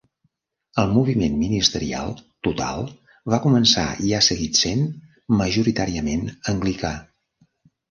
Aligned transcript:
El 0.83 0.87
moviment 0.93 1.35
ministerial 1.41 2.13
total 2.47 2.89
va 3.35 3.41
començar 3.45 3.85
i 4.09 4.15
ha 4.15 4.23
seguit 4.31 4.63
sent 4.65 4.83
majoritàriament 5.45 6.27
anglicà. 6.57 6.95